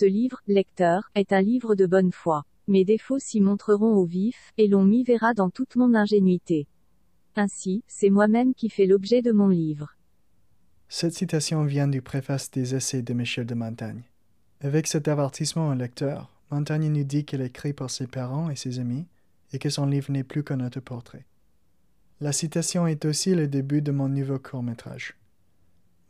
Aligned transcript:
Ce 0.00 0.04
livre, 0.04 0.40
lecteur, 0.46 1.10
est 1.16 1.32
un 1.32 1.40
livre 1.40 1.74
de 1.74 1.84
bonne 1.84 2.12
foi. 2.12 2.44
Mes 2.68 2.84
défauts 2.84 3.18
s'y 3.18 3.40
montreront 3.40 3.96
au 3.96 4.04
vif, 4.04 4.52
et 4.56 4.68
l'on 4.68 4.84
m'y 4.84 5.02
verra 5.02 5.34
dans 5.34 5.50
toute 5.50 5.74
mon 5.74 5.92
ingénuité. 5.92 6.68
Ainsi, 7.34 7.82
c'est 7.88 8.08
moi-même 8.08 8.54
qui 8.54 8.70
fais 8.70 8.86
l'objet 8.86 9.22
de 9.22 9.32
mon 9.32 9.48
livre. 9.48 9.96
Cette 10.88 11.14
citation 11.14 11.64
vient 11.64 11.88
du 11.88 12.00
préface 12.00 12.48
des 12.52 12.76
Essais 12.76 13.02
de 13.02 13.12
Michel 13.12 13.44
de 13.44 13.56
Montaigne. 13.56 14.04
Avec 14.60 14.86
cet 14.86 15.08
avertissement 15.08 15.70
au 15.70 15.74
lecteur, 15.74 16.30
Montaigne 16.52 16.92
nous 16.92 17.02
dit 17.02 17.24
qu'il 17.24 17.40
écrit 17.40 17.72
pour 17.72 17.90
ses 17.90 18.06
parents 18.06 18.50
et 18.50 18.54
ses 18.54 18.78
amis, 18.78 19.08
et 19.52 19.58
que 19.58 19.68
son 19.68 19.86
livre 19.86 20.12
n'est 20.12 20.22
plus 20.22 20.44
qu'un 20.44 20.64
autoportrait. 20.64 21.26
La 22.20 22.30
citation 22.30 22.86
est 22.86 23.04
aussi 23.04 23.34
le 23.34 23.48
début 23.48 23.82
de 23.82 23.90
mon 23.90 24.08
nouveau 24.08 24.38
court-métrage. 24.38 25.16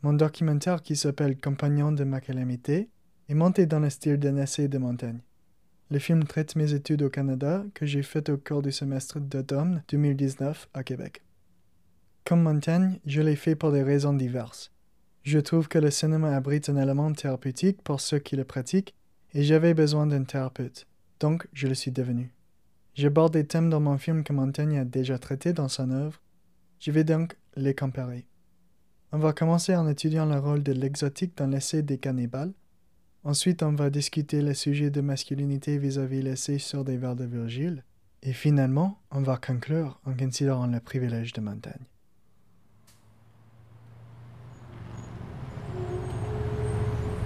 Mon 0.03 0.13
documentaire 0.13 0.83
qui 0.83 0.95
s'appelle 0.95 1.41
Compagnon 1.41 1.91
de 1.91 2.03
ma 2.03 2.21
calamité 2.21 2.87
est 3.29 3.35
monté 3.35 3.67
dans 3.67 3.79
le 3.79 3.91
style 3.91 4.17
d'un 4.17 4.37
essai 4.37 4.67
de 4.67 4.79
Montaigne. 4.79 5.19
Le 5.91 5.99
film 5.99 6.23
traite 6.23 6.55
mes 6.55 6.73
études 6.73 7.03
au 7.03 7.09
Canada 7.11 7.63
que 7.75 7.85
j'ai 7.85 8.01
faites 8.01 8.29
au 8.29 8.37
cours 8.37 8.63
du 8.63 8.71
semestre 8.71 9.19
d'automne 9.19 9.83
2019 9.89 10.67
à 10.73 10.83
Québec. 10.83 11.21
Comme 12.25 12.41
Montaigne, 12.41 12.99
je 13.05 13.21
l'ai 13.21 13.35
fait 13.35 13.55
pour 13.55 13.71
des 13.71 13.83
raisons 13.83 14.13
diverses. 14.13 14.71
Je 15.21 15.37
trouve 15.37 15.67
que 15.67 15.77
le 15.77 15.91
cinéma 15.91 16.35
abrite 16.35 16.69
un 16.69 16.77
élément 16.77 17.13
thérapeutique 17.13 17.83
pour 17.83 18.01
ceux 18.01 18.17
qui 18.17 18.35
le 18.35 18.45
pratiquent 18.45 18.95
et 19.33 19.43
j'avais 19.43 19.75
besoin 19.75 20.07
d'un 20.07 20.23
thérapeute, 20.23 20.87
donc 21.19 21.47
je 21.53 21.67
le 21.67 21.75
suis 21.75 21.91
devenu. 21.91 22.33
J'aborde 22.95 23.33
des 23.33 23.45
thèmes 23.45 23.69
dans 23.69 23.79
mon 23.79 23.99
film 23.99 24.23
que 24.23 24.33
Montaigne 24.33 24.79
a 24.79 24.85
déjà 24.85 25.19
traités 25.19 25.53
dans 25.53 25.69
son 25.69 25.91
œuvre, 25.91 26.19
je 26.79 26.91
vais 26.91 27.03
donc 27.03 27.37
les 27.55 27.75
comparer. 27.75 28.25
On 29.11 29.19
va 29.19 29.33
commencer 29.33 29.75
en 29.75 29.87
étudiant 29.87 30.25
le 30.25 30.39
rôle 30.39 30.63
de 30.63 30.71
l'exotique 30.71 31.37
dans 31.37 31.47
l'essai 31.47 31.83
des 31.83 31.99
cannibales, 31.99 32.53
Ensuite, 33.25 33.63
on 33.63 33.73
va 33.73 33.89
discuter 33.89 34.41
le 34.41 34.53
sujet 34.53 34.89
de 34.89 35.01
masculinité 35.01 35.77
vis-à-vis 35.77 36.21
l'essai 36.21 36.57
sur 36.57 36.85
des 36.85 36.95
vers 36.95 37.17
de 37.17 37.25
Virgile. 37.25 37.83
Et 38.23 38.31
finalement, 38.31 38.97
on 39.11 39.21
va 39.21 39.35
conclure 39.35 39.99
en 40.05 40.13
considérant 40.13 40.67
le 40.67 40.79
privilège 40.79 41.33
de 41.33 41.41
montagne. 41.41 41.85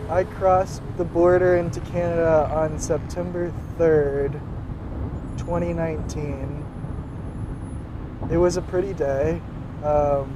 I 0.09 0.25
crossed 0.39 0.81
the 0.97 1.03
border 1.03 1.55
into 1.57 1.79
Canada 1.91 2.49
on 2.53 2.77
September 2.79 3.51
3rd, 3.79 4.39
2019. 5.37 6.63
It 8.31 8.37
was 8.37 8.57
a 8.57 8.61
pretty 8.61 8.93
day. 8.93 9.39
Um, 9.83 10.27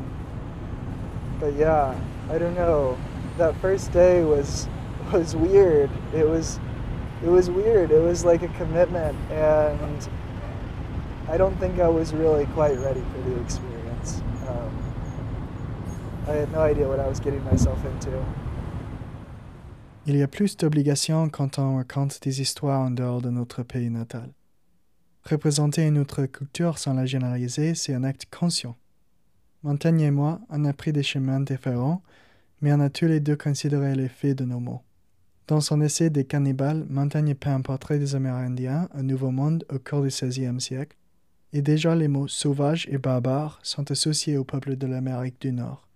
but 1.40 1.54
yeah, 1.56 1.94
I 2.30 2.38
don't 2.38 2.56
know. 2.56 2.98
That 3.38 3.56
first 3.62 3.92
day 3.92 4.24
was 4.24 4.68
was 5.14 5.36
weird. 5.36 5.90
It 6.14 6.28
was 6.28 6.60
it 7.24 7.30
was 7.30 7.50
weird. 7.50 7.92
It 7.92 8.02
was 8.02 8.26
like 8.26 8.44
a 8.44 8.50
commitment 8.60 9.16
and 9.32 10.10
I 11.30 11.38
don't 11.38 11.58
think 11.60 11.80
I 11.80 11.90
was 11.90 12.14
really 12.14 12.46
quite 12.48 12.78
ready 12.80 13.02
for 13.12 13.30
the 13.30 13.42
experience. 13.42 14.22
Um, 14.48 14.72
I 16.28 16.34
had 16.34 16.52
no 16.52 16.62
idea 16.62 16.88
what 16.88 17.00
I 17.00 17.08
was 17.08 17.20
getting 17.20 17.44
myself 17.44 17.78
into. 17.86 18.12
Il 20.06 20.16
y 20.16 20.24
a 20.24 20.28
plus 20.28 20.56
d'obligations 20.56 21.30
quand 21.30 21.60
on 21.60 21.76
raconte 21.76 22.22
des 22.22 22.40
histoires 22.40 22.80
en 22.80 22.92
dehors 22.92 23.22
de 23.22 23.30
notre 23.30 23.64
pays 23.64 23.90
natal. 23.90 24.32
Représenter 25.24 25.86
une 25.86 25.98
autre 25.98 26.26
culture 26.26 26.78
sans 26.78 26.94
la 26.94 27.06
généraliser, 27.06 27.76
c'est 27.76 27.94
un 27.94 28.06
acte 28.06 28.26
conscient. 28.32 28.78
Montaigne 29.64 30.00
et 30.00 30.12
moi, 30.12 30.40
on 30.50 30.64
a 30.64 30.72
pris 30.72 30.94
des 30.94 31.04
chemins 31.04 31.42
différents, 31.42 32.02
mais 32.62 32.72
on 32.72 32.80
a 32.80 32.90
tous 32.90 33.08
les 33.08 33.20
deux 33.20 33.36
considéré 33.36 33.96
l'effet 33.96 34.34
de 34.34 34.46
nos 34.46 34.62
mots. 34.62 34.82
Dans 35.48 35.62
son 35.62 35.80
essai 35.80 36.10
des 36.10 36.26
cannibales, 36.26 36.86
Montaigne 36.90 37.34
peint 37.34 37.56
un 37.56 37.62
portrait 37.62 38.00
des 38.00 38.16
Amérindiens 38.16 38.90
au 38.98 39.02
Nouveau 39.02 39.32
Monde 39.32 39.64
au 39.74 39.80
cours 39.80 40.02
du 40.02 40.10
XVIe 40.10 40.60
siècle, 40.60 40.98
et 41.54 41.62
déjà 41.62 41.96
les 41.96 42.10
mots 42.10 42.28
sauvage 42.28 42.86
et 42.92 42.98
barbare 42.98 43.60
sont 43.64 43.90
associés 43.90 44.38
au 44.38 44.44
peuple 44.44 44.76
de 44.76 44.88
l'Amérique 44.88 45.40
du 45.40 45.54
Nord. 45.54 45.88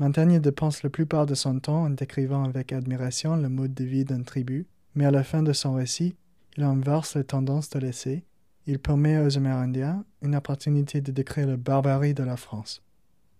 Montaigne 0.00 0.40
dépense 0.40 0.82
la 0.82 0.90
plupart 0.90 1.26
de 1.26 1.36
son 1.36 1.60
temps 1.60 1.84
en 1.84 1.90
décrivant 1.90 2.42
avec 2.42 2.72
admiration 2.72 3.36
le 3.36 3.48
mode 3.48 3.74
de 3.74 3.84
vie 3.84 4.04
d'une 4.04 4.24
tribu, 4.24 4.66
mais 4.96 5.04
à 5.04 5.12
la 5.12 5.22
fin 5.22 5.44
de 5.44 5.52
son 5.52 5.74
récit, 5.74 6.16
il 6.56 6.64
inverse 6.64 7.14
les 7.14 7.22
tendances 7.24 7.70
de 7.70 7.78
l'essai. 7.78 8.24
Il 8.66 8.80
permet 8.80 9.18
aux 9.18 9.36
Amérindiens 9.36 10.04
une 10.20 10.34
opportunité 10.34 11.00
de 11.00 11.12
décrire 11.12 11.46
la 11.46 11.56
barbarie 11.56 12.14
de 12.14 12.24
la 12.24 12.36
France. 12.36 12.82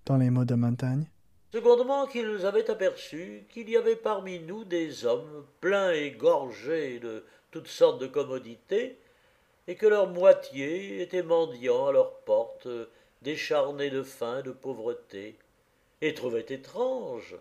Dans 0.07 0.17
les 0.17 0.31
mots 0.31 0.45
de 0.45 0.55
Montaigne, 0.55 1.07
Secondement, 1.53 2.07
qu'ils 2.07 2.47
avaient 2.47 2.71
aperçu 2.71 3.45
qu'il 3.49 3.69
y 3.69 3.77
avait 3.77 3.97
parmi 3.97 4.39
nous 4.39 4.65
des 4.65 5.05
hommes 5.05 5.45
pleins 5.61 5.91
et 5.91 6.13
gorgés 6.13 7.01
de 7.01 7.25
toutes 7.51 7.67
sortes 7.67 8.01
de 8.01 8.07
commodités, 8.07 8.99
et 9.67 9.75
que 9.75 9.87
leur 9.87 10.07
moitié 10.07 11.03
étaient 11.03 11.25
mendiants 11.25 11.89
à 11.89 11.93
leurs 11.93 12.19
portes, 12.21 12.69
décharnés 13.23 13.91
de 13.91 14.03
faim 14.03 14.43
de 14.43 14.53
pauvreté, 14.53 15.37
et 16.01 16.15
trouvaient 16.15 16.47
étrange, 16.49 17.37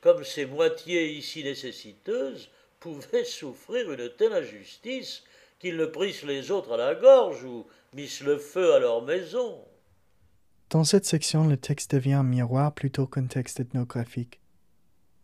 comme 0.00 0.24
ces 0.24 0.46
moitiés 0.46 1.10
ici 1.12 1.44
nécessiteuses 1.44 2.50
pouvaient 2.80 3.24
souffrir 3.24 3.92
une 3.92 4.08
telle 4.10 4.32
injustice 4.32 5.24
qu'ils 5.58 5.76
ne 5.76 5.86
prissent 5.86 6.24
les 6.24 6.50
autres 6.50 6.72
à 6.72 6.76
la 6.76 6.94
gorge 6.94 7.44
ou 7.44 7.66
missent 7.92 8.22
le 8.22 8.38
feu 8.38 8.72
à 8.72 8.78
leur 8.80 9.02
maison. 9.02 9.62
Dans 10.72 10.84
cette 10.84 11.04
section, 11.04 11.46
le 11.46 11.58
texte 11.58 11.94
devient 11.94 12.14
un 12.14 12.22
miroir 12.22 12.72
plutôt 12.72 13.06
qu'un 13.06 13.26
texte 13.26 13.60
ethnographique. 13.60 14.40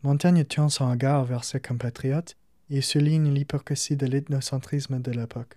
Montaigne 0.02 0.44
tourne 0.44 0.68
son 0.68 0.90
regard 0.90 1.24
vers 1.24 1.42
ses 1.42 1.58
compatriotes 1.58 2.36
et 2.68 2.82
souligne 2.82 3.32
l'hypocrisie 3.32 3.96
de 3.96 4.04
l'ethnocentrisme 4.04 5.00
de 5.00 5.10
l'époque. 5.10 5.56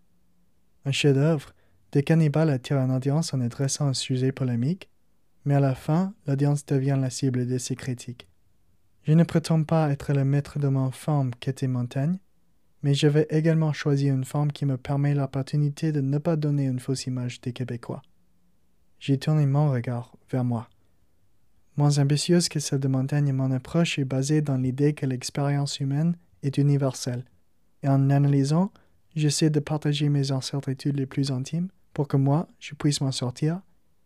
Un 0.85 0.93
chef-d'œuvre, 0.93 1.53
des 1.91 2.03
cannibales 2.03 2.51
attirent 2.51 2.77
une 2.77 2.95
audience 2.95 3.33
en 3.33 3.41
adressant 3.41 3.87
un 3.87 3.93
sujet 3.93 4.31
polémique, 4.31 4.89
mais 5.43 5.55
à 5.55 5.59
la 5.59 5.75
fin, 5.75 6.13
l'audience 6.25 6.65
devient 6.65 6.97
la 6.97 7.09
cible 7.09 7.45
de 7.45 7.57
ses 7.57 7.75
critiques. 7.75 8.29
Je 9.03 9.11
ne 9.11 9.25
prétends 9.25 9.65
pas 9.65 9.91
être 9.91 10.13
le 10.13 10.23
maître 10.23 10.57
de 10.57 10.69
mon 10.69 10.91
forme 10.91 11.31
qu'était 11.35 11.67
Montaigne, 11.67 12.17
mais 12.81 12.93
je 12.93 13.07
vais 13.07 13.27
également 13.29 13.73
choisir 13.73 14.15
une 14.15 14.23
forme 14.23 14.53
qui 14.53 14.65
me 14.65 14.77
permet 14.77 15.13
l'opportunité 15.13 15.91
de 15.91 15.99
ne 15.99 16.17
pas 16.17 16.37
donner 16.37 16.63
une 16.63 16.79
fausse 16.79 17.07
image 17.07 17.41
des 17.41 17.51
Québécois 17.51 18.01
j'ai 19.01 19.17
tourné 19.17 19.47
mon 19.47 19.71
regard 19.71 20.15
vers 20.29 20.43
moi. 20.43 20.69
Moins 21.75 21.97
ambitieuse 21.97 22.49
que 22.49 22.59
celle 22.59 22.79
de 22.79 22.87
Montaigne, 22.87 23.33
mon 23.33 23.51
approche 23.51 23.97
est 23.97 24.05
basée 24.05 24.41
dans 24.41 24.57
l'idée 24.57 24.93
que 24.93 25.07
l'expérience 25.07 25.79
humaine 25.79 26.15
est 26.43 26.59
universelle. 26.59 27.25
Et 27.81 27.89
en 27.89 28.11
analysant, 28.11 28.71
j'essaie 29.15 29.49
de 29.49 29.59
partager 29.59 30.07
mes 30.07 30.31
incertitudes 30.31 30.97
les 30.97 31.07
plus 31.07 31.31
intimes 31.31 31.69
pour 31.93 32.07
que 32.07 32.15
moi, 32.15 32.47
je 32.59 32.75
puisse 32.75 33.01
m'en 33.01 33.11
sortir 33.11 33.61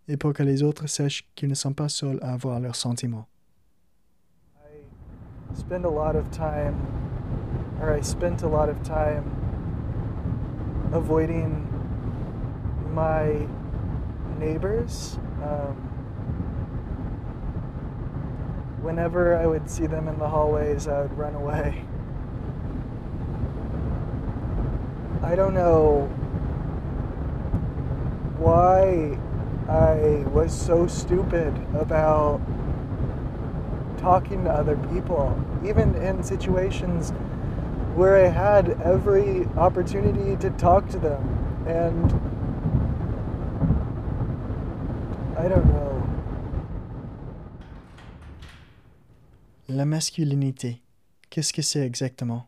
et 0.08 0.16
pour 0.16 0.32
que 0.32 0.44
les 0.44 0.64
autres 0.64 0.88
sachent 0.88 1.28
qu'ils 1.36 1.50
ne 1.50 1.56
sont 1.56 1.74
pas 1.74 1.90
seuls 1.90 2.20
à 2.22 2.32
avoir 2.32 2.62
leurs 2.62 2.78
sentiments. 2.78 3.28
I 4.64 5.58
spend 5.58 5.84
a 5.84 5.90
lot 5.90 6.16
of 6.16 6.30
time, 6.32 6.76
or 7.82 7.94
I 7.94 8.02
spent 8.02 8.44
a 8.44 8.48
lot 8.48 8.70
of 8.70 8.82
time 8.84 9.26
avoiding 10.94 11.68
my 12.94 13.46
neighbors. 14.40 15.18
Um, 15.44 15.76
whenever 18.82 19.36
I 19.36 19.46
would 19.46 19.70
see 19.70 19.88
them 19.88 20.08
in 20.08 20.18
the 20.20 20.28
hallways, 20.28 20.88
I 20.88 21.02
would 21.02 21.18
run 21.18 21.36
away. 21.36 21.84
I 25.24 25.36
don't 25.36 25.56
know 25.56 26.06
why 28.38 29.18
I 29.68 30.24
was 30.30 30.54
so 30.54 30.86
stupid 30.86 31.56
about 31.74 32.40
talking 33.98 34.44
to 34.44 34.52
other 34.52 34.78
people, 34.94 35.36
even 35.66 35.96
in 35.96 36.22
situations 36.22 37.10
where 37.96 38.24
I 38.24 38.30
had 38.30 38.80
every 38.82 39.48
opportunity 39.58 40.36
to 40.36 40.52
talk 40.52 40.88
to 40.90 41.00
them. 41.00 41.66
And 41.66 42.35
La 49.68 49.84
masculinité, 49.84 50.82
qu'est-ce 51.30 51.52
que 51.52 51.62
c'est 51.62 51.86
exactement? 51.86 52.48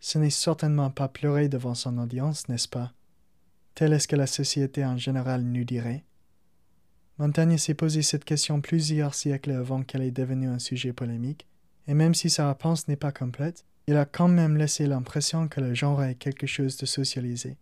Ce 0.00 0.18
n'est 0.18 0.30
certainement 0.30 0.90
pas 0.90 1.08
pleurer 1.08 1.48
devant 1.48 1.74
son 1.74 1.98
audience, 1.98 2.48
n'est-ce 2.48 2.68
pas? 2.68 2.94
Tel 3.74 3.92
est 3.92 3.98
ce 3.98 4.08
que 4.08 4.16
la 4.16 4.26
société 4.26 4.82
en 4.84 4.96
général 4.96 5.42
nous 5.42 5.64
dirait. 5.64 6.04
Montaigne 7.18 7.58
s'est 7.58 7.74
posé 7.74 8.00
cette 8.00 8.24
question 8.24 8.62
plusieurs 8.62 9.14
siècles 9.14 9.52
avant 9.52 9.82
qu'elle 9.82 10.02
ait 10.02 10.10
devenu 10.10 10.48
un 10.48 10.58
sujet 10.58 10.94
polémique, 10.94 11.46
et 11.86 11.92
même 11.94 12.14
si 12.14 12.30
sa 12.30 12.48
réponse 12.48 12.88
n'est 12.88 12.96
pas 12.96 13.12
complète, 13.12 13.66
il 13.88 13.96
a 13.96 14.06
quand 14.06 14.28
même 14.28 14.56
laissé 14.56 14.86
l'impression 14.86 15.48
que 15.48 15.60
le 15.60 15.74
genre 15.74 16.02
est 16.02 16.14
quelque 16.14 16.46
chose 16.46 16.78
de 16.78 16.86
socialisé. 16.86 17.58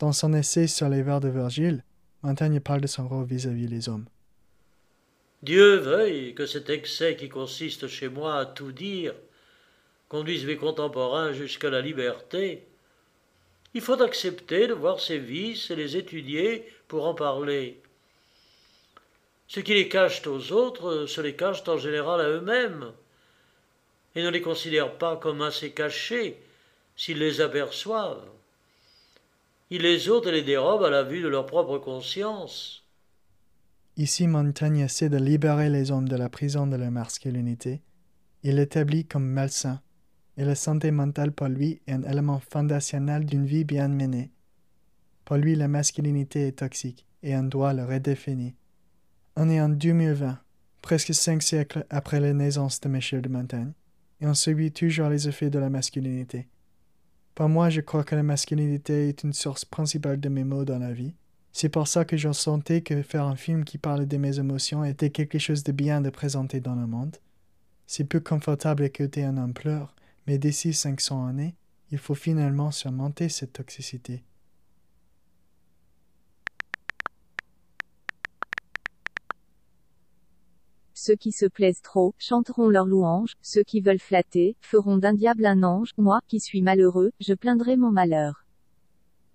Dans 0.00 0.12
son 0.12 0.34
essai 0.34 0.66
sur 0.66 0.88
les 0.88 1.02
vers 1.02 1.20
de 1.20 1.28
Virgile, 1.28 1.84
Montaigne 2.26 2.58
parle 2.58 2.80
de 2.80 2.88
son 2.88 3.06
rôle 3.06 3.24
vis-à-vis 3.24 3.68
des 3.68 3.88
hommes. 3.88 4.06
Dieu 5.44 5.76
veuille 5.76 6.34
que 6.34 6.44
cet 6.44 6.70
excès 6.70 7.14
qui 7.14 7.28
consiste 7.28 7.86
chez 7.86 8.08
moi 8.08 8.40
à 8.40 8.46
tout 8.46 8.72
dire 8.72 9.14
conduisent 10.08 10.44
mes 10.44 10.56
contemporains 10.56 11.32
jusqu'à 11.32 11.70
la 11.70 11.80
liberté. 11.80 12.66
Il 13.74 13.80
faut 13.80 14.02
accepter 14.02 14.66
de 14.66 14.74
voir 14.74 14.98
ces 14.98 15.18
vices 15.18 15.70
et 15.70 15.76
les 15.76 15.96
étudier 15.96 16.68
pour 16.88 17.06
en 17.06 17.14
parler. 17.14 17.80
Ce 19.46 19.60
qui 19.60 19.74
les 19.74 19.88
cachent 19.88 20.26
aux 20.26 20.50
autres 20.50 21.06
se 21.06 21.20
les 21.20 21.36
cachent 21.36 21.68
en 21.68 21.78
général 21.78 22.20
à 22.20 22.28
eux-mêmes, 22.28 22.92
et 24.16 24.22
ne 24.24 24.30
les 24.30 24.42
considèrent 24.42 24.98
pas 24.98 25.16
comme 25.16 25.42
assez 25.42 25.70
cachés 25.70 26.42
s'ils 26.96 27.20
les 27.20 27.40
aperçoivent. 27.40 28.28
Ils 29.68 29.82
les 29.82 30.08
ôtent 30.08 30.26
et 30.26 30.32
les 30.32 30.42
dérobent 30.42 30.84
à 30.84 30.90
la 30.90 31.02
vue 31.02 31.22
de 31.22 31.28
leur 31.28 31.44
propre 31.44 31.78
conscience. 31.78 32.84
Ici, 33.96 34.28
Montaigne 34.28 34.78
essaie 34.78 35.08
de 35.08 35.16
libérer 35.16 35.70
les 35.70 35.90
hommes 35.90 36.08
de 36.08 36.16
la 36.16 36.28
prison 36.28 36.66
de 36.68 36.76
leur 36.76 36.90
masculinité. 36.92 37.82
Il 38.44 38.56
l'établit 38.56 39.06
comme 39.06 39.26
malsain, 39.26 39.80
et 40.36 40.44
la 40.44 40.54
santé 40.54 40.90
mentale 40.92 41.32
pour 41.32 41.48
lui 41.48 41.80
est 41.86 41.92
un 41.92 42.02
élément 42.04 42.38
fondationnel 42.38 43.24
d'une 43.24 43.46
vie 43.46 43.64
bien 43.64 43.88
menée. 43.88 44.30
Pour 45.24 45.36
lui, 45.36 45.56
la 45.56 45.66
masculinité 45.66 46.46
est 46.46 46.58
toxique, 46.58 47.04
et 47.24 47.34
on 47.36 47.42
doit 47.42 47.72
le 47.72 47.84
redéfinir. 47.84 48.52
On 49.34 49.48
est 49.48 49.60
en 49.60 49.68
2020, 49.68 50.38
presque 50.80 51.12
cinq 51.12 51.42
siècles 51.42 51.86
après 51.90 52.20
la 52.20 52.32
naissance 52.32 52.80
de 52.80 52.88
Michel 52.88 53.22
de 53.22 53.28
Montaigne, 53.28 53.72
et 54.20 54.26
on 54.28 54.34
subit 54.34 54.70
toujours 54.70 55.08
les 55.08 55.26
effets 55.26 55.50
de 55.50 55.58
la 55.58 55.70
masculinité. 55.70 56.46
Pour 57.36 57.50
moi, 57.50 57.68
je 57.68 57.82
crois 57.82 58.02
que 58.02 58.14
la 58.14 58.22
masculinité 58.22 59.10
est 59.10 59.22
une 59.22 59.34
source 59.34 59.66
principale 59.66 60.18
de 60.18 60.30
mes 60.30 60.42
maux 60.42 60.64
dans 60.64 60.78
la 60.78 60.94
vie. 60.94 61.12
C'est 61.52 61.68
pour 61.68 61.86
ça 61.86 62.06
que 62.06 62.16
je 62.16 62.32
sentais 62.32 62.80
que 62.80 63.02
faire 63.02 63.24
un 63.24 63.36
film 63.36 63.64
qui 63.64 63.76
parle 63.76 64.06
de 64.06 64.16
mes 64.16 64.38
émotions 64.38 64.82
était 64.84 65.10
quelque 65.10 65.38
chose 65.38 65.62
de 65.62 65.70
bien 65.70 66.00
de 66.00 66.08
présenter 66.08 66.60
dans 66.60 66.74
le 66.74 66.86
monde. 66.86 67.18
C'est 67.86 68.04
peu 68.04 68.20
confortable 68.20 68.84
d'écouter 68.84 69.22
un 69.22 69.36
homme 69.36 69.52
mais 70.26 70.38
d'ici 70.38 70.72
500 70.72 71.26
années, 71.26 71.54
il 71.90 71.98
faut 71.98 72.14
finalement 72.14 72.70
surmonter 72.70 73.28
cette 73.28 73.52
toxicité. 73.52 74.24
Ceux 81.06 81.14
qui 81.14 81.30
se 81.30 81.46
plaisent 81.46 81.82
trop, 81.82 82.16
chanteront 82.18 82.68
leurs 82.68 82.84
louanges, 82.84 83.34
ceux 83.40 83.62
qui 83.62 83.80
veulent 83.80 84.00
flatter, 84.00 84.56
feront 84.60 84.96
d'un 84.96 85.14
diable 85.14 85.46
un 85.46 85.62
ange, 85.62 85.90
moi, 85.96 86.20
qui 86.26 86.40
suis 86.40 86.62
malheureux, 86.62 87.12
je 87.20 87.32
plaindrai 87.32 87.76
mon 87.76 87.92
malheur. 87.92 88.44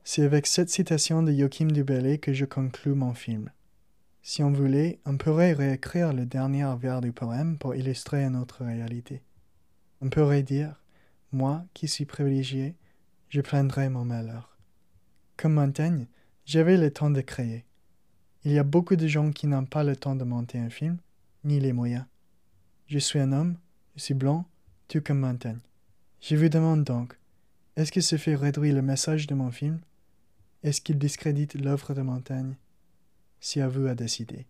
C'est 0.04 0.24
avec 0.24 0.48
cette 0.48 0.70
citation 0.70 1.24
de 1.24 1.32
Joachim 1.32 1.68
du 1.68 1.86
Bellay 1.86 2.18
que 2.18 2.34
je 2.34 2.44
conclus 2.44 2.94
mon 2.94 3.14
film. 3.14 3.52
Si 4.22 4.44
on 4.44 4.52
voulait, 4.52 5.00
on 5.06 5.16
pourrait 5.16 5.54
réécrire 5.54 6.12
le 6.12 6.26
dernier 6.26 6.70
vers 6.78 7.00
du 7.00 7.14
poème 7.14 7.58
pour 7.58 7.74
illustrer 7.74 8.26
une 8.26 8.36
autre 8.36 8.66
réalité. 8.66 9.22
On 10.02 10.10
pourrait 10.10 10.44
dire 10.44 10.76
Moi, 11.32 11.64
qui 11.74 11.88
suis 11.88 12.04
privilégié, 12.06 12.76
je 13.30 13.40
plaindrai 13.40 13.88
mon 13.88 14.04
malheur. 14.04 14.58
Comme 15.38 15.54
Montaigne, 15.54 16.08
j'avais 16.44 16.76
le 16.76 16.92
temps 16.92 17.12
de 17.12 17.22
créer. 17.22 17.64
Il 18.44 18.52
y 18.52 18.60
a 18.60 18.64
beaucoup 18.64 18.98
de 18.98 19.08
gens 19.08 19.32
qui 19.32 19.48
n'ont 19.48 19.64
pas 19.64 19.86
le 19.86 19.96
temps 19.96 20.18
de 20.18 20.26
monter 20.26 20.58
un 20.58 20.70
film, 20.70 20.98
ni 21.44 21.60
les 21.60 21.74
moyens. 21.74 22.06
Je 22.88 23.00
suis 23.00 23.20
un 23.20 23.32
homme, 23.32 23.58
je 23.96 24.02
suis 24.02 24.14
blanc, 24.14 24.46
tout 24.88 25.02
comme 25.02 25.20
Montaigne. 25.20 25.60
Je 26.20 26.36
vous 26.36 26.50
demande 26.50 26.84
donc, 26.84 27.18
est-ce 27.76 27.92
que 27.92 28.02
ce 28.02 28.18
fait 28.18 28.36
réduire 28.36 28.76
le 28.76 28.82
message 28.82 29.28
de 29.28 29.34
mon 29.34 29.52
film? 29.52 29.80
Est-ce 30.64 30.82
qu'il 30.82 31.00
discrédite 31.00 31.56
l'œuvre 31.56 31.94
de 31.94 32.02
Montaigne 32.02 32.56
C'est 33.40 33.62
à 33.62 33.68
vous 33.68 33.88
à 33.88 33.96
décider. 33.96 34.46